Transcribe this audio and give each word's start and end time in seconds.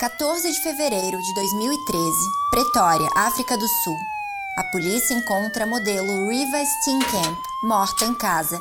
14 0.00 0.50
de 0.50 0.62
fevereiro 0.62 1.18
de 1.18 1.34
2013, 1.34 2.10
Pretória, 2.50 3.06
África 3.14 3.54
do 3.54 3.68
Sul. 3.68 3.96
A 4.56 4.64
polícia 4.72 5.12
encontra 5.12 5.66
modelo 5.66 6.30
Riva 6.30 6.56
Steenkamp 6.64 7.38
morta 7.64 8.06
em 8.06 8.14
casa. 8.14 8.58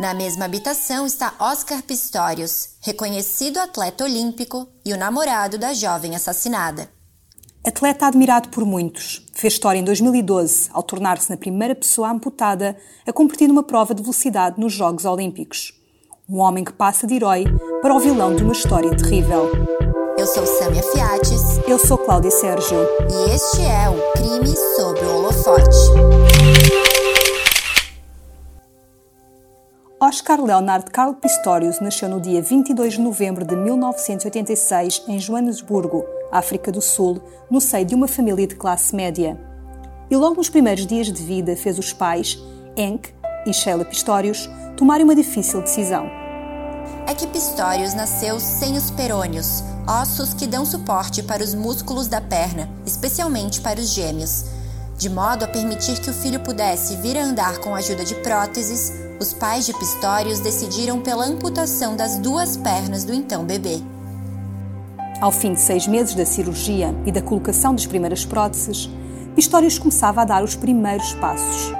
Na 0.00 0.12
mesma 0.12 0.46
habitação 0.46 1.06
está 1.06 1.32
Oscar 1.38 1.80
Pistorius, 1.84 2.70
reconhecido 2.80 3.58
atleta 3.58 4.02
olímpico 4.02 4.66
e 4.84 4.92
o 4.92 4.96
namorado 4.96 5.56
da 5.58 5.72
jovem 5.72 6.16
assassinada. 6.16 6.90
Atleta 7.64 8.06
admirado 8.08 8.48
por 8.48 8.64
muitos, 8.64 9.24
fez 9.32 9.52
história 9.52 9.78
em 9.78 9.84
2012 9.84 10.70
ao 10.72 10.82
tornar-se 10.82 11.30
na 11.30 11.36
primeira 11.36 11.76
pessoa 11.76 12.10
amputada 12.10 12.76
a 13.06 13.12
competir 13.12 13.46
numa 13.46 13.62
prova 13.62 13.94
de 13.94 14.02
velocidade 14.02 14.58
nos 14.58 14.72
Jogos 14.72 15.04
Olímpicos. 15.04 15.72
Um 16.28 16.38
homem 16.38 16.64
que 16.64 16.72
passa 16.72 17.06
de 17.06 17.14
herói 17.14 17.44
para 17.80 17.94
o 17.94 18.00
vilão 18.00 18.34
de 18.34 18.42
uma 18.42 18.52
história 18.52 18.90
terrível. 18.96 19.52
Eu 20.20 20.26
sou 20.26 20.44
Samia 20.44 20.82
Fiates. 20.82 21.66
Eu 21.66 21.78
sou 21.78 21.96
Cláudia 21.96 22.30
Sérgio. 22.30 22.76
E 23.10 23.34
este 23.34 23.62
é 23.62 23.88
o 23.88 24.12
Crime 24.12 24.54
sob 24.76 25.00
o 25.00 25.16
Holofote. 25.16 25.78
Oscar 29.98 30.44
Leonard 30.44 30.90
Carl 30.90 31.14
Pistorius 31.14 31.80
nasceu 31.80 32.06
no 32.06 32.20
dia 32.20 32.42
22 32.42 32.92
de 32.92 33.00
novembro 33.00 33.46
de 33.46 33.56
1986 33.56 35.04
em 35.08 35.18
Joanesburgo, 35.18 36.04
África 36.30 36.70
do 36.70 36.82
Sul, 36.82 37.22
no 37.50 37.58
seio 37.58 37.86
de 37.86 37.94
uma 37.94 38.06
família 38.06 38.46
de 38.46 38.56
classe 38.56 38.94
média. 38.94 39.40
E 40.10 40.16
logo 40.16 40.34
nos 40.34 40.50
primeiros 40.50 40.86
dias 40.86 41.06
de 41.06 41.22
vida 41.22 41.56
fez 41.56 41.78
os 41.78 41.94
pais, 41.94 42.38
Henk 42.76 43.08
e 43.46 43.54
Sheila 43.54 43.86
Pistorius, 43.86 44.50
tomarem 44.76 45.04
uma 45.04 45.14
difícil 45.14 45.62
decisão 45.62 46.19
é 47.06 47.14
que 47.14 47.26
Pistorius 47.26 47.94
nasceu 47.94 48.38
sem 48.38 48.76
os 48.76 48.90
perônios, 48.90 49.62
ossos 49.86 50.34
que 50.34 50.46
dão 50.46 50.64
suporte 50.64 51.22
para 51.22 51.42
os 51.42 51.54
músculos 51.54 52.06
da 52.06 52.20
perna, 52.20 52.68
especialmente 52.86 53.60
para 53.60 53.80
os 53.80 53.90
gêmeos. 53.90 54.44
De 54.96 55.08
modo 55.08 55.44
a 55.44 55.48
permitir 55.48 55.98
que 56.00 56.10
o 56.10 56.14
filho 56.14 56.40
pudesse 56.40 56.96
vir 56.96 57.16
a 57.16 57.24
andar 57.24 57.58
com 57.58 57.74
a 57.74 57.78
ajuda 57.78 58.04
de 58.04 58.14
próteses, 58.16 58.92
os 59.18 59.32
pais 59.32 59.66
de 59.66 59.72
Pistorius 59.72 60.40
decidiram 60.40 61.00
pela 61.00 61.24
amputação 61.24 61.96
das 61.96 62.18
duas 62.18 62.56
pernas 62.56 63.04
do 63.04 63.12
então 63.12 63.44
bebê. 63.44 63.82
Ao 65.20 65.30
fim 65.30 65.52
de 65.52 65.60
seis 65.60 65.86
meses 65.86 66.14
da 66.14 66.24
cirurgia 66.24 66.94
e 67.04 67.12
da 67.12 67.20
colocação 67.20 67.74
das 67.74 67.86
primeiras 67.86 68.24
próteses, 68.24 68.88
Pistorius 69.34 69.78
começava 69.78 70.22
a 70.22 70.24
dar 70.24 70.42
os 70.42 70.54
primeiros 70.54 71.12
passos. 71.14 71.74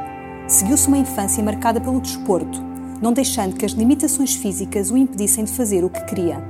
Seguiu-se 0.46 0.88
uma 0.88 0.98
infância 0.98 1.42
marcada 1.42 1.80
pelo 1.80 2.00
desporto, 2.00 2.69
não 3.00 3.12
deixando 3.12 3.56
que 3.56 3.64
as 3.64 3.72
limitações 3.72 4.34
físicas 4.34 4.90
o 4.90 4.96
impedissem 4.96 5.44
de 5.44 5.52
fazer 5.52 5.84
o 5.84 5.90
que 5.90 6.04
queria. 6.04 6.42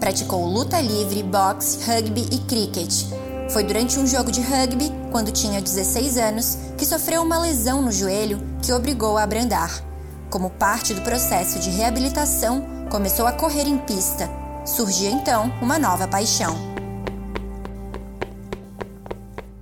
Praticou 0.00 0.46
luta 0.46 0.80
livre, 0.80 1.22
boxe, 1.22 1.84
rugby 1.84 2.26
e 2.32 2.38
cricket. 2.46 3.06
Foi 3.50 3.64
durante 3.64 3.98
um 3.98 4.06
jogo 4.06 4.30
de 4.30 4.40
rugby, 4.40 4.92
quando 5.10 5.32
tinha 5.32 5.60
16 5.60 6.16
anos, 6.18 6.58
que 6.76 6.86
sofreu 6.86 7.22
uma 7.22 7.38
lesão 7.38 7.82
no 7.82 7.90
joelho 7.90 8.40
que 8.62 8.72
obrigou 8.72 9.16
a 9.16 9.22
abrandar. 9.22 9.82
Como 10.30 10.50
parte 10.50 10.94
do 10.94 11.00
processo 11.00 11.58
de 11.58 11.70
reabilitação, 11.70 12.64
começou 12.90 13.26
a 13.26 13.32
correr 13.32 13.66
em 13.66 13.78
pista. 13.78 14.28
Surgia 14.64 15.10
então 15.10 15.50
uma 15.62 15.78
nova 15.78 16.06
paixão. 16.06 16.54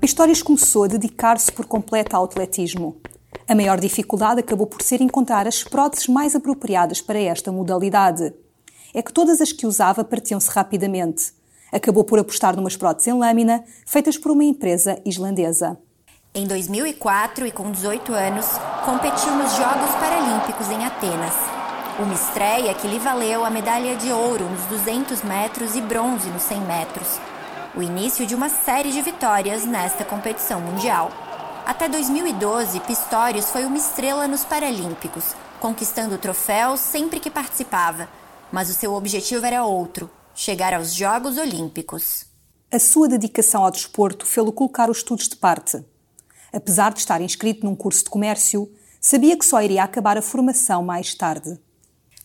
Pistorius 0.01 0.43
começou 0.43 0.85
a 0.85 0.89
dedicar-se 0.89 1.51
por 1.51 1.67
completo 1.67 2.17
ao 2.17 2.25
atletismo. 2.25 2.97
A 3.49 3.55
maior 3.55 3.79
dificuldade 3.79 4.41
acabou 4.41 4.67
por 4.67 4.83
ser 4.83 5.01
encontrar 5.01 5.47
as 5.47 5.63
próteses 5.63 6.09
mais 6.09 6.35
apropriadas 6.35 7.01
para 7.01 7.21
esta 7.21 7.53
modalidade. 7.53 8.35
É 8.93 9.01
que 9.01 9.13
todas 9.13 9.41
as 9.41 9.53
que 9.53 9.67
usava 9.67 10.03
partiam-se 10.03 10.51
rapidamente. 10.51 11.33
Acabou 11.71 12.03
por 12.03 12.19
apostar 12.19 12.57
numas 12.57 12.77
próteses 12.77 13.07
em 13.07 13.17
lâmina, 13.17 13.65
feitas 13.87 14.19
por 14.19 14.33
uma 14.33 14.43
empresa 14.43 15.01
islandesa. 15.05 15.79
Em 16.35 16.45
2004 16.45 17.47
e 17.47 17.53
com 17.53 17.71
18 17.71 18.13
anos, 18.13 18.47
competiu 18.85 19.33
nos 19.37 19.53
Jogos 19.53 19.95
Paralímpicos 20.01 20.69
em 20.69 20.85
Atenas. 20.85 21.35
Uma 22.01 22.15
estreia 22.15 22.75
que 22.75 22.89
lhe 22.89 22.99
valeu 22.99 23.45
a 23.45 23.51
medalha 23.51 23.97
de 23.97 24.11
ouro 24.11 24.45
nos 24.51 24.67
200 24.67 25.23
metros 25.23 25.77
e 25.77 25.81
bronze 25.81 26.29
nos 26.31 26.43
100 26.43 26.61
metros. 26.63 27.21
O 27.77 27.83
início 27.83 28.27
de 28.27 28.35
uma 28.35 28.49
série 28.49 28.91
de 28.91 29.01
vitórias 29.03 29.65
nesta 29.65 30.05
competição 30.05 30.61
mundial. 30.61 31.11
Até 31.67 31.89
2012, 31.89 32.79
Pistorius 32.79 33.51
foi 33.51 33.65
uma 33.65 33.77
estrela 33.77 34.29
nos 34.29 34.45
Paralímpicos, 34.45 35.35
conquistando 35.59 36.15
o 36.15 36.19
troféu 36.19 36.77
sempre 36.77 37.19
que 37.19 37.29
participava. 37.29 38.09
Mas 38.53 38.71
o 38.71 38.73
seu 38.73 38.95
objetivo 38.95 39.45
era 39.45 39.65
outro: 39.65 40.09
chegar 40.33 40.73
aos 40.73 40.95
Jogos 40.95 41.37
Olímpicos. 41.37 42.25
A 42.71 42.79
sua 42.79 43.09
dedicação 43.09 43.65
ao 43.65 43.71
desporto 43.73 44.25
fê-lo 44.25 44.53
colocar 44.53 44.89
os 44.89 44.99
estudos 44.99 45.29
de 45.29 45.35
parte. 45.35 45.85
Apesar 46.53 46.93
de 46.93 47.01
estar 47.01 47.21
inscrito 47.21 47.67
num 47.67 47.75
curso 47.75 48.05
de 48.05 48.11
comércio, 48.11 48.73
sabia 49.01 49.37
que 49.37 49.45
só 49.45 49.61
iria 49.61 49.83
acabar 49.83 50.17
a 50.17 50.23
formação 50.23 50.85
mais 50.85 51.17
tarde. 51.17 51.59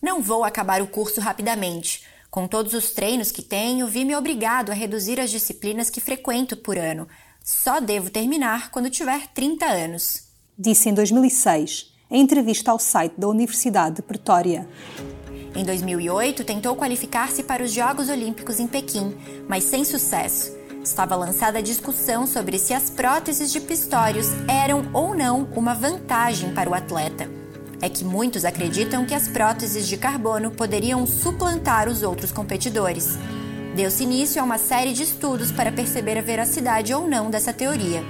Não 0.00 0.22
vou 0.22 0.44
acabar 0.44 0.80
o 0.80 0.86
curso 0.86 1.20
rapidamente. 1.20 2.06
Com 2.30 2.46
todos 2.46 2.74
os 2.74 2.92
treinos 2.92 3.32
que 3.32 3.42
tenho, 3.42 3.88
vi-me 3.88 4.14
obrigado 4.14 4.70
a 4.70 4.74
reduzir 4.74 5.18
as 5.18 5.32
disciplinas 5.32 5.90
que 5.90 6.00
frequento 6.00 6.56
por 6.56 6.78
ano, 6.78 7.08
só 7.44 7.80
devo 7.80 8.10
terminar 8.10 8.70
quando 8.70 8.90
tiver 8.90 9.28
30 9.28 9.66
anos. 9.66 10.24
Disse 10.58 10.88
em 10.88 10.94
2006, 10.94 11.92
em 12.10 12.20
entrevista 12.20 12.70
ao 12.70 12.78
site 12.78 13.14
da 13.18 13.28
Universidade 13.28 13.96
de 13.96 14.02
Pretória. 14.02 14.68
Em 15.54 15.64
2008, 15.64 16.44
tentou 16.44 16.74
qualificar-se 16.74 17.42
para 17.42 17.62
os 17.62 17.72
Jogos 17.72 18.08
Olímpicos 18.08 18.58
em 18.58 18.66
Pequim, 18.66 19.16
mas 19.48 19.64
sem 19.64 19.84
sucesso. 19.84 20.56
Estava 20.82 21.14
lançada 21.14 21.58
a 21.58 21.62
discussão 21.62 22.26
sobre 22.26 22.58
se 22.58 22.74
as 22.74 22.90
próteses 22.90 23.52
de 23.52 23.60
Pistorius 23.60 24.28
eram 24.48 24.90
ou 24.92 25.14
não 25.14 25.44
uma 25.54 25.74
vantagem 25.74 26.52
para 26.52 26.68
o 26.68 26.74
atleta. 26.74 27.30
É 27.80 27.88
que 27.88 28.04
muitos 28.04 28.44
acreditam 28.44 29.04
que 29.04 29.14
as 29.14 29.28
próteses 29.28 29.86
de 29.86 29.96
carbono 29.96 30.50
poderiam 30.50 31.06
suplantar 31.06 31.88
os 31.88 32.02
outros 32.02 32.32
competidores. 32.32 33.18
Deu-se 33.74 34.02
início 34.02 34.38
a 34.38 34.44
uma 34.44 34.58
série 34.58 34.92
de 34.92 35.02
estudos 35.02 35.50
para 35.50 35.72
perceber 35.72 36.18
a 36.18 36.20
veracidade 36.20 36.92
ou 36.92 37.08
não 37.08 37.30
dessa 37.30 37.54
teoria. 37.54 38.04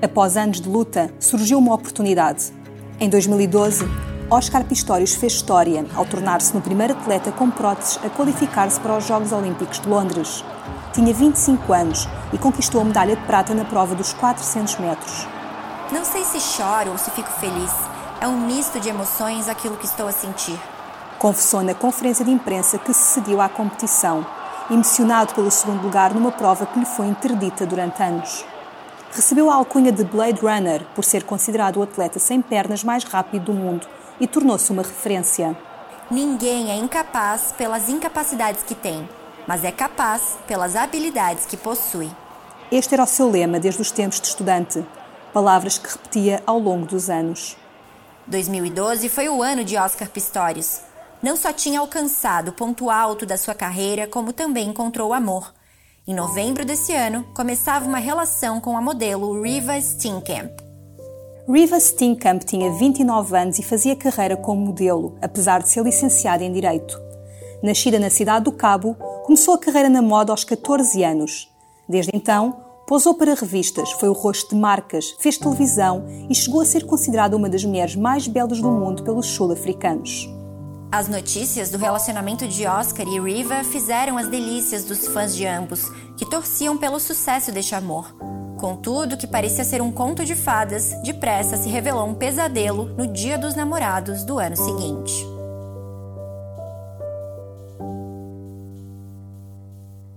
Após 0.00 0.36
anos 0.36 0.60
de 0.60 0.68
luta, 0.68 1.12
surgiu 1.18 1.58
uma 1.58 1.74
oportunidade. 1.74 2.52
Em 3.00 3.08
2012, 3.08 3.84
Oscar 4.30 4.64
Pistorius 4.64 5.16
fez 5.16 5.32
história 5.32 5.84
ao 5.96 6.06
tornar-se 6.06 6.54
no 6.54 6.60
primeiro 6.60 6.92
atleta 6.92 7.32
com 7.32 7.50
próteses 7.50 7.98
a 8.04 8.08
qualificar-se 8.08 8.78
para 8.78 8.96
os 8.96 9.04
Jogos 9.04 9.32
Olímpicos 9.32 9.80
de 9.80 9.88
Londres. 9.88 10.44
Tinha 10.94 11.12
25 11.12 11.72
anos 11.72 12.06
e 12.32 12.38
conquistou 12.38 12.80
a 12.80 12.84
medalha 12.84 13.16
de 13.16 13.22
prata 13.22 13.52
na 13.52 13.64
prova 13.64 13.96
dos 13.96 14.12
400 14.12 14.78
metros. 14.78 15.26
Não 15.90 16.04
sei 16.04 16.24
se 16.24 16.38
choro 16.38 16.92
ou 16.92 16.98
se 16.98 17.10
fico 17.10 17.30
feliz. 17.32 17.72
É 18.20 18.28
um 18.28 18.46
misto 18.46 18.78
de 18.78 18.88
emoções 18.88 19.48
aquilo 19.48 19.76
que 19.76 19.86
estou 19.86 20.06
a 20.06 20.12
sentir. 20.12 20.58
Confessou 21.18 21.64
na 21.64 21.74
conferência 21.74 22.24
de 22.24 22.30
imprensa 22.30 22.78
que 22.78 22.94
se 22.94 23.14
seguiu 23.14 23.40
à 23.40 23.48
competição 23.48 24.24
emocionado 24.70 25.34
pelo 25.34 25.50
segundo 25.50 25.82
lugar 25.82 26.14
numa 26.14 26.30
prova 26.30 26.64
que 26.64 26.78
lhe 26.78 26.86
foi 26.86 27.06
interdita 27.06 27.66
durante 27.66 28.02
anos. 28.02 28.44
Recebeu 29.12 29.50
a 29.50 29.56
alcunha 29.56 29.90
de 29.90 30.04
Blade 30.04 30.40
Runner 30.40 30.84
por 30.94 31.04
ser 31.04 31.24
considerado 31.24 31.78
o 31.78 31.82
atleta 31.82 32.20
sem 32.20 32.40
pernas 32.40 32.84
mais 32.84 33.02
rápido 33.02 33.46
do 33.46 33.52
mundo 33.52 33.86
e 34.20 34.26
tornou-se 34.26 34.70
uma 34.70 34.82
referência. 34.82 35.56
Ninguém 36.10 36.70
é 36.70 36.76
incapaz 36.76 37.52
pelas 37.56 37.88
incapacidades 37.88 38.62
que 38.62 38.74
tem, 38.74 39.08
mas 39.46 39.64
é 39.64 39.72
capaz 39.72 40.38
pelas 40.46 40.76
habilidades 40.76 41.46
que 41.46 41.56
possui. 41.56 42.10
Este 42.70 42.94
era 42.94 43.02
o 43.02 43.06
seu 43.06 43.28
lema 43.28 43.58
desde 43.58 43.82
os 43.82 43.90
tempos 43.90 44.20
de 44.20 44.28
estudante, 44.28 44.86
palavras 45.32 45.76
que 45.78 45.90
repetia 45.90 46.42
ao 46.46 46.58
longo 46.58 46.86
dos 46.86 47.10
anos. 47.10 47.56
2012 48.28 49.08
foi 49.08 49.28
o 49.28 49.42
ano 49.42 49.64
de 49.64 49.76
Oscar 49.76 50.08
Pistorius, 50.08 50.82
não 51.22 51.36
só 51.36 51.52
tinha 51.52 51.80
alcançado 51.80 52.48
o 52.48 52.52
ponto 52.52 52.88
alto 52.88 53.26
da 53.26 53.36
sua 53.36 53.54
carreira, 53.54 54.06
como 54.06 54.32
também 54.32 54.68
encontrou 54.68 55.12
amor. 55.12 55.52
Em 56.06 56.14
novembro 56.14 56.64
desse 56.64 56.92
ano, 56.94 57.24
começava 57.34 57.86
uma 57.86 57.98
relação 57.98 58.60
com 58.60 58.76
a 58.76 58.80
modelo 58.80 59.42
Riva 59.42 59.80
Steenkamp. 59.80 60.50
Riva 61.48 61.78
Steenkamp 61.78 62.42
tinha 62.44 62.72
29 62.72 63.36
anos 63.36 63.58
e 63.58 63.62
fazia 63.62 63.94
carreira 63.94 64.36
como 64.36 64.66
modelo, 64.66 65.18
apesar 65.20 65.62
de 65.62 65.68
ser 65.68 65.82
licenciada 65.82 66.42
em 66.42 66.52
Direito. 66.52 67.00
Nascida 67.62 67.98
na 67.98 68.08
cidade 68.08 68.44
do 68.44 68.52
Cabo, 68.52 68.94
começou 69.24 69.54
a 69.54 69.58
carreira 69.58 69.90
na 69.90 70.00
moda 70.00 70.32
aos 70.32 70.44
14 70.44 71.04
anos. 71.04 71.50
Desde 71.88 72.10
então, 72.14 72.56
pousou 72.86 73.14
para 73.14 73.34
revistas, 73.34 73.92
foi 73.92 74.08
o 74.08 74.14
rosto 74.14 74.54
de 74.54 74.60
marcas, 74.60 75.14
fez 75.18 75.36
televisão 75.36 76.04
e 76.28 76.34
chegou 76.34 76.62
a 76.62 76.64
ser 76.64 76.86
considerada 76.86 77.36
uma 77.36 77.48
das 77.48 77.64
mulheres 77.64 77.94
mais 77.94 78.26
belas 78.26 78.60
do 78.60 78.70
mundo 78.70 79.02
pelos 79.02 79.26
sul-africanos. 79.26 80.39
As 80.92 81.06
notícias 81.06 81.70
do 81.70 81.78
relacionamento 81.78 82.48
de 82.48 82.66
Oscar 82.66 83.06
e 83.06 83.20
Riva 83.20 83.62
fizeram 83.62 84.18
as 84.18 84.26
delícias 84.26 84.84
dos 84.84 85.06
fãs 85.06 85.36
de 85.36 85.46
ambos, 85.46 85.88
que 86.16 86.28
torciam 86.28 86.76
pelo 86.76 86.98
sucesso 86.98 87.52
deste 87.52 87.76
amor. 87.76 88.12
Contudo, 88.58 89.16
que 89.16 89.24
parecia 89.24 89.62
ser 89.62 89.80
um 89.80 89.92
conto 89.92 90.24
de 90.24 90.34
fadas, 90.34 90.92
depressa 91.04 91.56
se 91.56 91.68
revelou 91.68 92.08
um 92.08 92.14
pesadelo 92.14 92.86
no 92.96 93.06
Dia 93.06 93.38
dos 93.38 93.54
Namorados 93.54 94.24
do 94.24 94.40
ano 94.40 94.56
seguinte. 94.56 95.14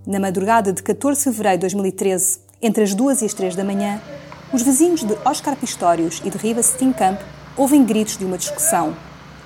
Na 0.07 0.19
madrugada 0.19 0.73
de 0.73 0.81
14 0.81 1.19
de 1.19 1.23
fevereiro 1.25 1.57
de 1.59 1.61
2013, 1.61 2.39
entre 2.59 2.83
as 2.83 2.95
2 2.95 3.21
e 3.21 3.25
as 3.25 3.33
3 3.35 3.55
da 3.55 3.63
manhã, 3.63 4.01
os 4.51 4.63
vizinhos 4.63 5.03
de 5.03 5.15
Oscar 5.23 5.55
Pistorius 5.55 6.19
e 6.25 6.31
de 6.31 6.37
Riva 6.39 6.63
Steenkamp 6.63 7.21
ouvem 7.55 7.85
gritos 7.85 8.17
de 8.17 8.25
uma 8.25 8.39
discussão. 8.39 8.95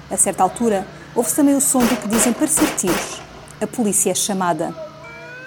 A 0.09 0.15
certa 0.15 0.41
altura, 0.41 0.87
ouve-se 1.17 1.35
também 1.35 1.55
o 1.55 1.61
som 1.61 1.79
do 1.79 1.97
que 1.97 2.07
dizem 2.07 2.31
parecer 2.31 2.73
tiros. 2.75 3.19
A 3.59 3.65
polícia 3.65 4.11
é 4.11 4.15
chamada. 4.15 4.73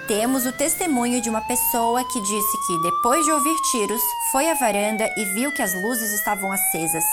Temos 0.09 0.45
o 0.45 0.53
testemunho 0.53 1.23
de 1.23 1.31
uma 1.31 1.41
pessoa 1.43 2.03
que 2.03 2.21
disse 2.21 2.67
que, 2.67 2.83
depois 2.83 3.25
de 3.25 3.31
ouvir 3.31 3.55
tiros, 3.71 4.03
foi 4.33 4.51
à 4.51 4.55
varanda 4.55 5.09
e 5.17 5.25
viu 5.35 5.55
que 5.55 5.63
as 5.63 5.73
luzes 5.73 6.11
estavam 6.11 6.51
acesas. 6.51 7.05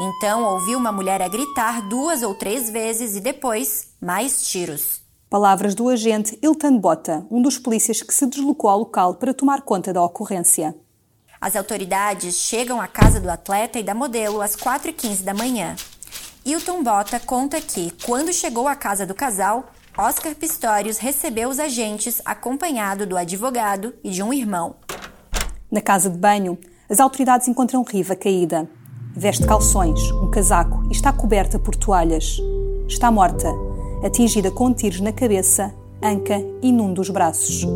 Então 0.00 0.44
ouviu 0.44 0.78
uma 0.78 0.90
mulher 0.90 1.20
a 1.20 1.28
gritar 1.28 1.82
duas 1.82 2.22
ou 2.22 2.34
três 2.34 2.70
vezes 2.70 3.14
e 3.14 3.20
depois 3.20 3.88
mais 4.00 4.48
tiros. 4.48 5.02
Palavras 5.28 5.74
do 5.74 5.90
agente 5.90 6.38
Iltan 6.42 6.78
Bota, 6.78 7.26
um 7.30 7.42
dos 7.42 7.58
polícias 7.58 8.00
que 8.00 8.14
se 8.14 8.24
deslocou 8.24 8.70
ao 8.70 8.78
local 8.78 9.16
para 9.16 9.34
tomar 9.34 9.60
conta 9.60 9.92
da 9.92 10.02
ocorrência. 10.02 10.74
As 11.38 11.54
autoridades 11.54 12.36
chegam 12.36 12.80
à 12.80 12.88
casa 12.88 13.20
do 13.20 13.28
atleta 13.28 13.78
e 13.78 13.82
da 13.82 13.94
modelo 13.94 14.40
às 14.40 14.56
4h15 14.56 15.22
da 15.22 15.34
manhã. 15.34 15.76
Hilton 16.44 16.82
Bota 16.82 17.20
conta 17.20 17.60
que, 17.60 17.92
quando 18.04 18.32
chegou 18.32 18.68
à 18.68 18.74
casa 18.74 19.04
do 19.04 19.14
casal, 19.14 19.70
Oscar 19.96 20.34
Pistorius 20.34 20.98
recebeu 20.98 21.48
os 21.48 21.58
agentes 21.58 22.22
acompanhado 22.24 23.06
do 23.06 23.16
advogado 23.16 23.94
e 24.02 24.10
de 24.10 24.22
um 24.22 24.32
irmão. 24.32 24.76
Na 25.70 25.80
casa 25.80 26.08
de 26.08 26.16
banho, 26.16 26.58
as 26.88 27.00
autoridades 27.00 27.48
encontram 27.48 27.82
Riva 27.82 28.16
caída. 28.16 28.68
Veste 29.14 29.46
calções, 29.46 30.00
um 30.12 30.30
casaco 30.30 30.86
e 30.88 30.92
está 30.92 31.12
coberta 31.12 31.58
por 31.58 31.74
toalhas. 31.74 32.38
Está 32.86 33.10
morta 33.10 33.48
atingida 34.04 34.50
com 34.50 34.72
tiros 34.72 35.00
na 35.00 35.12
cabeça, 35.12 35.74
anca 36.02 36.40
e 36.62 36.70
num 36.70 36.94
dos 36.94 37.10
braços. 37.10 37.66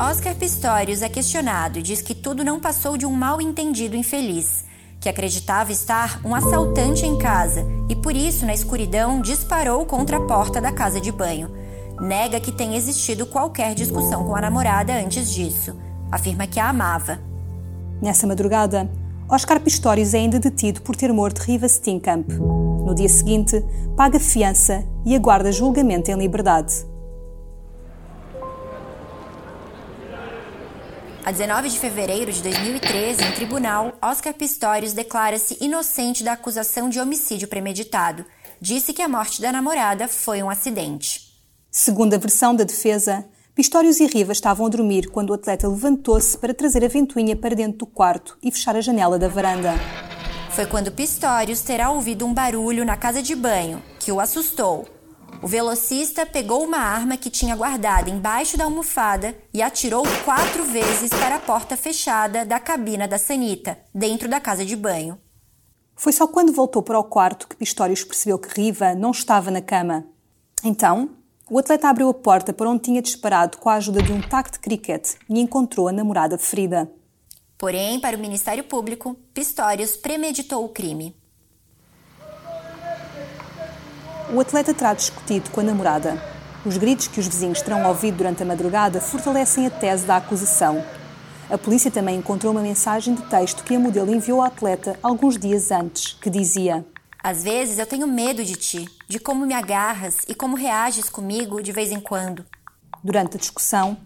Oscar 0.00 0.34
Pistorius 0.36 1.02
é 1.02 1.08
questionado 1.08 1.80
e 1.80 1.82
diz 1.82 2.00
que 2.00 2.14
tudo 2.14 2.44
não 2.44 2.60
passou 2.60 2.96
de 2.96 3.04
um 3.04 3.10
mal-entendido 3.10 3.96
infeliz, 3.96 4.64
que 5.00 5.08
acreditava 5.08 5.72
estar 5.72 6.20
um 6.24 6.34
assaltante 6.34 7.06
em 7.06 7.16
casa 7.18 7.64
e 7.88 7.94
por 7.96 8.14
isso, 8.14 8.44
na 8.44 8.54
escuridão, 8.54 9.20
disparou 9.20 9.84
contra 9.86 10.18
a 10.18 10.26
porta 10.26 10.60
da 10.60 10.72
casa 10.72 11.00
de 11.00 11.12
banho. 11.12 11.50
Nega 12.00 12.40
que 12.40 12.52
tenha 12.52 12.76
existido 12.76 13.26
qualquer 13.26 13.74
discussão 13.74 14.24
com 14.24 14.34
a 14.34 14.40
namorada 14.40 14.92
antes 14.94 15.32
disso. 15.32 15.76
Afirma 16.10 16.46
que 16.46 16.60
a 16.60 16.68
amava. 16.68 17.18
Nessa 18.00 18.26
madrugada, 18.26 18.88
Oscar 19.28 19.60
Pistorius 19.60 20.14
é 20.14 20.18
ainda 20.18 20.38
detido 20.38 20.80
por 20.82 20.96
ter 20.96 21.12
morto 21.12 21.40
Riva 21.40 21.68
Steenkamp. 21.68 22.30
No 22.30 22.94
dia 22.94 23.08
seguinte, 23.08 23.62
paga 23.96 24.18
fiança 24.18 24.84
e 25.04 25.14
aguarda 25.14 25.52
julgamento 25.52 26.10
em 26.10 26.16
liberdade. 26.16 26.86
A 31.28 31.30
19 31.30 31.68
de 31.68 31.78
fevereiro 31.78 32.32
de 32.32 32.42
2013, 32.42 33.22
em 33.22 33.32
tribunal, 33.32 33.98
Oscar 34.00 34.32
Pistorius 34.32 34.94
declara-se 34.94 35.58
inocente 35.60 36.24
da 36.24 36.32
acusação 36.32 36.88
de 36.88 36.98
homicídio 36.98 37.46
premeditado. 37.46 38.24
Disse 38.58 38.94
que 38.94 39.02
a 39.02 39.08
morte 39.10 39.42
da 39.42 39.52
namorada 39.52 40.08
foi 40.08 40.42
um 40.42 40.48
acidente. 40.48 41.20
Segundo 41.70 42.14
a 42.14 42.16
versão 42.16 42.56
da 42.56 42.64
defesa, 42.64 43.26
Pistorius 43.54 44.00
e 44.00 44.06
Riva 44.06 44.32
estavam 44.32 44.64
a 44.64 44.70
dormir 44.70 45.10
quando 45.10 45.28
o 45.28 45.34
atleta 45.34 45.68
levantou-se 45.68 46.38
para 46.38 46.54
trazer 46.54 46.82
a 46.82 46.88
ventoinha 46.88 47.36
para 47.36 47.54
dentro 47.54 47.80
do 47.80 47.86
quarto 47.86 48.38
e 48.42 48.50
fechar 48.50 48.74
a 48.74 48.80
janela 48.80 49.18
da 49.18 49.28
varanda. 49.28 49.74
Foi 50.48 50.64
quando 50.64 50.90
Pistorius 50.90 51.60
terá 51.60 51.90
ouvido 51.90 52.24
um 52.24 52.32
barulho 52.32 52.86
na 52.86 52.96
casa 52.96 53.22
de 53.22 53.36
banho, 53.36 53.82
que 54.00 54.10
o 54.10 54.18
assustou. 54.18 54.88
O 55.40 55.46
velocista 55.46 56.26
pegou 56.26 56.64
uma 56.64 56.78
arma 56.78 57.16
que 57.16 57.30
tinha 57.30 57.54
guardada 57.54 58.10
embaixo 58.10 58.56
da 58.56 58.64
almofada 58.64 59.36
e 59.54 59.62
atirou 59.62 60.02
quatro 60.24 60.64
vezes 60.64 61.10
para 61.10 61.36
a 61.36 61.40
porta 61.40 61.76
fechada 61.76 62.44
da 62.44 62.58
cabina 62.58 63.06
da 63.06 63.18
sanita, 63.18 63.78
dentro 63.94 64.28
da 64.28 64.40
casa 64.40 64.64
de 64.64 64.74
banho. 64.74 65.16
Foi 65.94 66.12
só 66.12 66.26
quando 66.26 66.52
voltou 66.52 66.82
para 66.82 66.98
o 66.98 67.04
quarto 67.04 67.46
que 67.46 67.56
Pistorius 67.56 68.02
percebeu 68.02 68.38
que 68.38 68.60
Riva 68.60 68.96
não 68.96 69.12
estava 69.12 69.50
na 69.50 69.60
cama. 69.60 70.06
Então, 70.64 71.10
o 71.48 71.58
atleta 71.58 71.88
abriu 71.88 72.08
a 72.08 72.14
porta 72.14 72.52
para 72.52 72.68
onde 72.68 72.82
tinha 72.82 73.00
disparado 73.00 73.58
com 73.58 73.68
a 73.68 73.74
ajuda 73.74 74.02
de 74.02 74.12
um 74.12 74.20
taco 74.20 74.50
de 74.50 74.58
cricket 74.58 75.14
e 75.30 75.40
encontrou 75.40 75.86
a 75.86 75.92
namorada 75.92 76.36
ferida. 76.36 76.90
Porém, 77.56 77.98
para 78.00 78.16
o 78.16 78.20
Ministério 78.20 78.64
Público, 78.64 79.16
Pistorius 79.32 79.96
premeditou 79.96 80.64
o 80.64 80.68
crime. 80.68 81.17
O 84.30 84.40
atleta 84.40 84.74
terá 84.74 84.92
discutido 84.92 85.50
com 85.50 85.60
a 85.60 85.64
namorada. 85.64 86.22
Os 86.64 86.76
gritos 86.76 87.08
que 87.08 87.18
os 87.18 87.26
vizinhos 87.26 87.62
terão 87.62 87.86
ouvido 87.86 88.18
durante 88.18 88.42
a 88.42 88.46
madrugada 88.46 89.00
fortalecem 89.00 89.66
a 89.66 89.70
tese 89.70 90.04
da 90.04 90.16
acusação. 90.16 90.84
A 91.48 91.56
polícia 91.56 91.90
também 91.90 92.16
encontrou 92.16 92.52
uma 92.52 92.60
mensagem 92.60 93.14
de 93.14 93.22
texto 93.22 93.64
que 93.64 93.74
a 93.74 93.80
modelo 93.80 94.14
enviou 94.14 94.40
ao 94.40 94.46
atleta 94.46 94.98
alguns 95.02 95.38
dias 95.38 95.70
antes, 95.70 96.12
que 96.20 96.28
dizia: 96.28 96.84
às 97.22 97.42
vezes 97.42 97.78
eu 97.78 97.86
tenho 97.86 98.06
medo 98.06 98.44
de 98.44 98.54
ti, 98.54 98.86
de 99.08 99.18
como 99.18 99.46
me 99.46 99.54
agarras 99.54 100.18
e 100.28 100.34
como 100.34 100.56
reages 100.56 101.08
comigo 101.08 101.62
de 101.62 101.72
vez 101.72 101.90
em 101.90 102.00
quando. 102.00 102.44
Durante 103.02 103.36
a 103.36 103.40
discussão, 103.40 103.96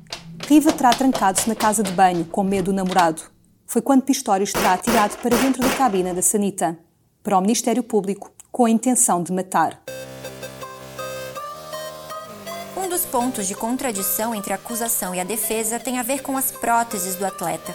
Riva 0.47 0.73
terá 0.73 0.91
trancado-se 0.91 1.49
na 1.49 1.57
casa 1.57 1.83
de 1.83 1.91
banho 1.91 2.25
com 2.27 2.45
medo 2.45 2.67
do 2.67 2.77
namorado. 2.77 3.23
Foi 3.67 3.83
quando 3.83 4.03
Pistórios 4.03 4.53
terá 4.53 4.75
atirado 4.75 5.17
para 5.19 5.37
dentro 5.37 5.63
da 5.63 5.75
cabina 5.77 6.15
da 6.15 6.23
Sanita, 6.23 6.79
para 7.25 7.37
o 7.37 7.41
Ministério 7.41 7.83
Público, 7.83 8.31
com 8.53 8.67
a 8.67 8.71
intenção 8.71 9.23
de 9.23 9.33
matar. 9.33 9.83
Dos 13.03 13.11
pontos 13.11 13.49
de 13.49 13.55
contradição 13.57 14.33
entre 14.33 14.53
a 14.53 14.57
acusação 14.57 15.13
e 15.13 15.19
a 15.19 15.25
defesa 15.25 15.81
tem 15.81 15.99
a 15.99 16.05
ver 16.05 16.23
com 16.23 16.37
as 16.37 16.53
próteses 16.53 17.17
do 17.17 17.27
atleta. 17.27 17.75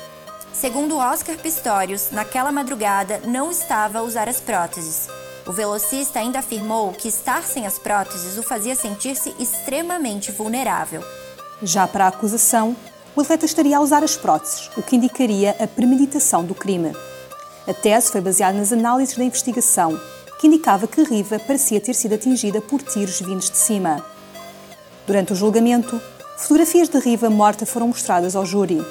Segundo 0.53 0.97
Oscar 0.97 1.35
Pistorius, 1.37 2.11
naquela 2.11 2.49
madrugada 2.49 3.19
não 3.25 3.51
estava 3.51 3.99
a 3.99 4.03
usar 4.03 4.29
as 4.29 4.39
próteses, 4.39 5.09
o 5.45 5.51
velocista 5.51 6.19
ainda 6.19 6.39
afirmou 6.39 6.93
que 6.93 7.09
estar 7.09 7.43
sem 7.43 7.67
as 7.67 7.77
próteses 7.77 8.37
o 8.37 8.41
fazia 8.41 8.73
sentir-se 8.73 9.35
extremamente 9.37 10.31
vulnerável. 10.31 11.03
Já 11.61 11.85
para 11.85 12.05
a 12.05 12.07
acusação, 12.07 12.73
o 13.13 13.19
atleta 13.19 13.45
estaria 13.45 13.77
a 13.77 13.81
usar 13.81 14.05
as 14.05 14.15
próteses, 14.15 14.71
o 14.77 14.81
que 14.81 14.95
indicaria 14.95 15.57
a 15.59 15.67
premeditação 15.67 16.45
do 16.45 16.55
crime. 16.55 16.93
A 17.67 17.73
tese 17.73 18.13
foi 18.13 18.21
baseada 18.21 18.57
nas 18.57 18.71
análises 18.71 19.17
da 19.17 19.25
investigação, 19.25 19.99
que 20.39 20.47
indicava 20.47 20.87
que 20.87 21.03
Riva 21.03 21.37
parecia 21.37 21.81
ter 21.81 21.93
sido 21.93 22.15
atingida 22.15 22.61
por 22.61 22.81
tiros 22.81 23.19
vindos 23.19 23.49
de 23.49 23.57
cima. 23.57 24.16
Durante 25.07 25.31
o 25.31 25.35
julgamento, 25.37 26.01
fotografias 26.35 26.89
de 26.89 26.99
Riva 26.99 27.29
morta 27.29 27.65
foram 27.65 27.87
mostradas 27.87 28.35
ao 28.35 28.45
júri. 28.45 28.85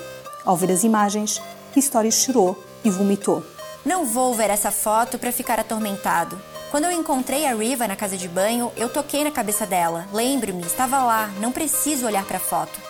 Ao 0.47 0.57
ver 0.57 0.73
as 0.73 0.83
imagens, 0.83 1.43
Pistorius 1.75 2.15
chorou 2.15 2.59
e 2.83 2.89
vomitou. 2.89 3.43
Não 3.85 4.07
vou 4.07 4.35
ver 4.35 4.49
essa 4.49 4.71
foto 4.71 5.19
para 5.19 5.31
ficar 5.31 5.61
atormentado. 5.61 6.41
Quando 6.71 6.85
eu 6.85 6.93
encontrei 6.93 7.45
a 7.45 7.55
Riva 7.55 7.87
na 7.87 7.95
casa 7.95 8.17
de 8.17 8.27
banho, 8.29 8.73
eu 8.79 8.89
toquei 8.89 9.25
na 9.25 9.31
cabeça 9.31 9.67
dela. 9.67 10.09
Lembro-me, 10.11 10.63
estava 10.63 11.05
lá, 11.05 11.31
não 11.39 11.53
preciso 11.53 12.07
olhar 12.07 12.25
para 12.25 12.39
a 12.39 12.41
foto. 12.41 12.81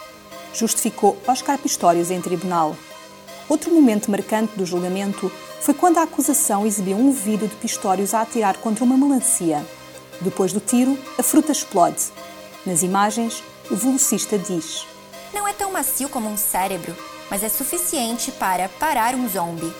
Justificou 0.54 1.18
Oscar 1.26 1.58
Pistorius 1.58 2.12
em 2.12 2.20
tribunal. 2.20 2.76
Outro 3.48 3.74
momento 3.74 4.08
marcante 4.08 4.56
do 4.56 4.64
julgamento 4.64 5.32
foi 5.60 5.74
quando 5.74 5.98
a 5.98 6.04
acusação 6.04 6.64
exibiu 6.64 6.96
um 6.96 7.10
vídeo 7.10 7.48
de 7.48 7.56
Pistorius 7.56 8.14
a 8.14 8.20
atirar 8.20 8.56
contra 8.58 8.84
uma 8.84 8.96
melancia. 8.96 9.66
Depois 10.20 10.52
do 10.52 10.60
tiro, 10.60 10.96
a 11.18 11.24
fruta 11.24 11.50
explode. 11.50 12.04
Nas 12.66 12.82
imagens, 12.82 13.44
o 13.70 13.76
velocista 13.76 14.36
diz: 14.36 14.84
Não 15.32 15.46
é 15.46 15.52
tão 15.52 15.72
macio 15.72 16.08
como 16.08 16.28
um 16.28 16.36
cérebro, 16.36 16.96
mas 17.30 17.44
é 17.44 17.48
suficiente 17.48 18.32
para 18.32 18.68
parar 18.68 19.14
um 19.14 19.28
zombie. 19.28 19.72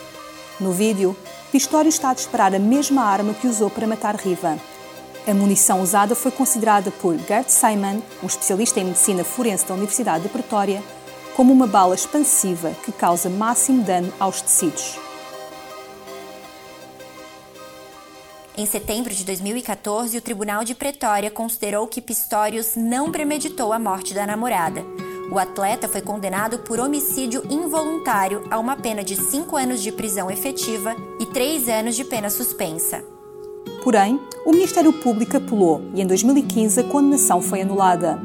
No 0.60 0.70
vídeo, 0.70 1.16
Pistório 1.50 1.88
está 1.88 2.10
a 2.10 2.14
disparar 2.14 2.54
a 2.54 2.60
mesma 2.60 3.02
arma 3.02 3.34
que 3.34 3.48
usou 3.48 3.68
para 3.68 3.88
matar 3.88 4.14
Riva. 4.14 4.56
A 5.26 5.34
munição 5.34 5.82
usada 5.82 6.14
foi 6.14 6.30
considerada 6.30 6.92
por 6.92 7.18
Gert 7.18 7.48
Simon, 7.48 8.00
um 8.22 8.26
especialista 8.26 8.78
em 8.78 8.84
medicina 8.84 9.24
forense 9.24 9.66
da 9.66 9.74
Universidade 9.74 10.22
de 10.22 10.28
Pretória, 10.28 10.80
como 11.34 11.52
uma 11.52 11.66
bala 11.66 11.96
expansiva 11.96 12.70
que 12.84 12.92
causa 12.92 13.28
máximo 13.28 13.82
dano 13.82 14.12
aos 14.20 14.40
tecidos. 14.40 15.05
Em 18.58 18.64
setembro 18.64 19.12
de 19.12 19.22
2014, 19.22 20.16
o 20.16 20.20
Tribunal 20.22 20.64
de 20.64 20.74
Pretória 20.74 21.30
considerou 21.30 21.86
que 21.86 22.00
Pistorius 22.00 22.74
não 22.74 23.12
premeditou 23.12 23.70
a 23.70 23.78
morte 23.78 24.14
da 24.14 24.26
namorada. 24.26 24.82
O 25.30 25.38
atleta 25.38 25.86
foi 25.86 26.00
condenado 26.00 26.60
por 26.60 26.80
homicídio 26.80 27.42
involuntário 27.50 28.44
a 28.50 28.58
uma 28.58 28.74
pena 28.74 29.04
de 29.04 29.14
cinco 29.14 29.58
anos 29.58 29.82
de 29.82 29.92
prisão 29.92 30.30
efetiva 30.30 30.96
e 31.20 31.26
três 31.26 31.68
anos 31.68 31.94
de 31.96 32.04
pena 32.04 32.30
suspensa. 32.30 33.04
Porém, 33.84 34.18
o 34.46 34.52
Ministério 34.52 34.90
Público 34.90 35.36
apelou 35.36 35.82
e 35.92 36.00
em 36.00 36.06
2015 36.06 36.80
a 36.80 36.84
condenação 36.84 37.42
foi 37.42 37.60
anulada. 37.60 38.18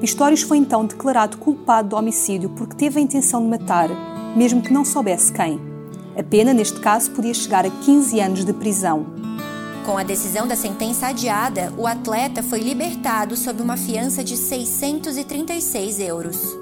Pistorius 0.00 0.42
foi 0.42 0.56
então 0.56 0.86
declarado 0.86 1.36
culpado 1.36 1.90
do 1.90 1.96
homicídio 1.96 2.50
porque 2.50 2.74
teve 2.74 2.98
a 2.98 3.02
intenção 3.02 3.40
de 3.42 3.48
matar, 3.48 3.88
mesmo 4.36 4.60
que 4.60 4.72
não 4.72 4.84
soubesse 4.84 5.32
quem. 5.32 5.60
A 6.18 6.22
pena, 6.24 6.52
neste 6.52 6.80
caso, 6.80 7.12
podia 7.12 7.32
chegar 7.32 7.64
a 7.64 7.70
15 7.70 8.18
anos 8.18 8.44
de 8.44 8.52
prisão. 8.52 9.27
Com 9.88 9.96
a 9.96 10.02
decisão 10.02 10.46
da 10.46 10.54
sentença 10.54 11.06
adiada, 11.06 11.72
o 11.78 11.86
atleta 11.86 12.42
foi 12.42 12.60
libertado 12.60 13.34
sob 13.34 13.62
uma 13.62 13.74
fiança 13.74 14.22
de 14.22 14.36
636 14.36 15.98
euros. 16.00 16.58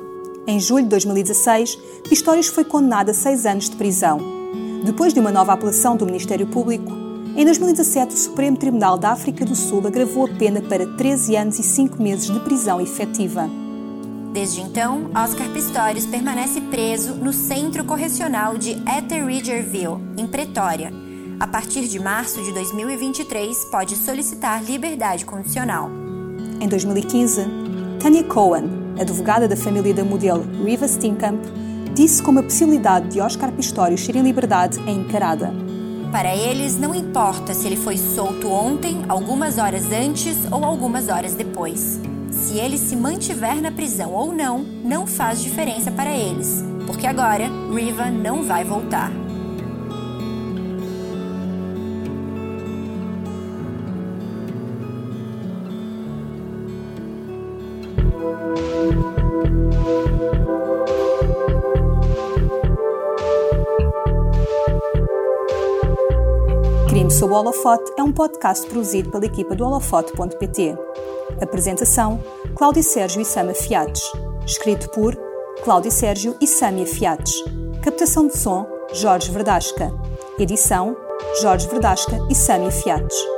Em 0.47 0.61
julho 0.61 0.85
de 0.85 0.91
2016, 0.91 1.77
Pistorius 2.09 2.47
foi 2.47 2.65
condenado 2.65 3.11
a 3.11 3.15
seis 3.15 3.45
anos 3.45 3.69
de 3.69 3.75
prisão. 3.75 4.21
Depois 4.85 5.13
de 5.13 5.19
uma 5.19 5.33
nova 5.33 5.55
apelação 5.55 5.97
do 5.97 6.07
Ministério 6.07 6.47
Público, 6.47 6.93
em 7.37 7.45
2017 7.45 8.15
o 8.15 8.17
Supremo 8.17 8.57
Tribunal 8.57 8.97
da 8.97 9.11
África 9.11 9.45
do 9.45 9.57
Sul 9.57 9.85
agravou 9.85 10.27
a 10.27 10.39
pena 10.39 10.63
para 10.63 10.87
13 10.87 11.35
anos 11.35 11.59
e 11.59 11.65
5 11.65 12.01
meses 12.01 12.31
de 12.31 12.39
prisão 12.39 12.81
efetiva. 12.81 13.51
Desde 14.33 14.61
então, 14.61 15.11
Oscar 15.13 15.49
Pistorius 15.49 16.07
permanece 16.07 16.61
preso 16.61 17.17
no 17.17 17.33
Centro 17.33 17.85
Correcional 17.85 18.57
de 18.57 18.81
Etheridgerville, 18.89 19.99
em 20.17 20.29
Pretória. 20.29 21.06
A 21.39 21.47
partir 21.47 21.87
de 21.87 21.99
março 21.99 22.43
de 22.43 22.51
2023, 22.51 23.67
pode 23.67 23.95
solicitar 23.95 24.65
liberdade 24.65 25.27
condicional. 25.27 25.91
Em 26.59 26.67
2015, 26.67 27.45
Tanya 28.01 28.25
Cohen, 28.25 28.65
advogada 28.99 29.47
da 29.47 29.55
família 29.55 29.93
da 29.93 30.03
modelo 30.03 30.43
Riva 30.65 30.89
Steenkamp, 30.89 31.45
disse 31.93 32.23
como 32.23 32.39
a 32.39 32.43
possibilidade 32.43 33.09
de 33.09 33.21
Oscar 33.21 33.53
Pistorius 33.53 34.01
ser 34.01 34.17
em 34.17 34.23
liberdade 34.23 34.81
é 34.87 34.91
encarada. 34.91 35.53
Para 36.11 36.35
eles, 36.35 36.79
não 36.79 36.95
importa 36.95 37.53
se 37.53 37.67
ele 37.67 37.77
foi 37.77 37.99
solto 37.99 38.49
ontem, 38.49 39.05
algumas 39.07 39.59
horas 39.59 39.93
antes 39.93 40.39
ou 40.51 40.65
algumas 40.65 41.11
horas 41.11 41.35
depois. 41.35 42.01
Se 42.31 42.57
ele 42.57 42.79
se 42.79 42.97
mantiver 42.97 43.61
na 43.61 43.71
prisão 43.71 44.11
ou 44.11 44.33
não, 44.33 44.61
não 44.61 45.07
faz 45.07 45.43
diferença 45.43 45.91
para 45.91 46.17
eles, 46.17 46.65
porque 46.87 47.07
agora 47.07 47.51
Riva 47.75 48.11
não 48.11 48.43
vai 48.43 48.65
voltar. 48.65 49.26
Crime 66.89 67.11
sob 67.11 67.33
o 67.33 67.37
Holofote 67.37 67.93
é 67.97 68.03
um 68.03 68.11
podcast 68.11 68.67
produzido 68.67 69.11
pela 69.11 69.27
equipa 69.27 69.55
do 69.55 69.65
holofote.pt. 69.65 70.77
Apresentação: 71.41 72.19
Cláudio 72.55 72.83
Sérgio 72.83 73.21
e 73.21 73.25
Sama 73.25 73.53
Fiates. 73.53 74.03
Escrito 74.47 74.89
por 74.91 75.15
Cláudio 75.63 75.91
Sérgio 75.91 76.37
e 76.41 76.47
Sâmia 76.47 76.87
Fiates. 76.87 77.45
Captação 77.83 78.27
de 78.27 78.37
som: 78.37 78.67
Jorge 78.93 79.31
Verdasca. 79.31 79.93
Edição: 80.39 80.97
Jorge 81.41 81.69
Verdasca 81.69 82.19
e 82.31 82.35
Sâmia 82.35 82.71
Fiates. 82.71 83.36